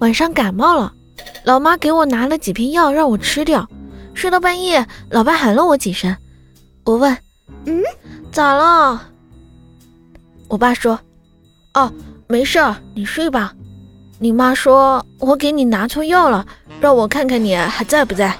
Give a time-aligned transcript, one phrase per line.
[0.00, 0.92] 晚上感冒了。
[1.44, 3.66] 老妈给我拿了几片药让我吃掉。
[4.12, 6.14] 睡到半夜老爸喊了我几声。
[6.84, 7.16] 我问
[7.66, 7.82] 嗯？
[8.32, 9.02] 咋了？
[10.48, 10.98] 我爸说
[11.74, 11.92] 哦
[12.26, 12.58] 没事
[12.94, 13.54] 你睡吧。
[14.18, 16.44] 你妈说我给你拿错药了
[16.80, 18.36] 让我看看你还在不在。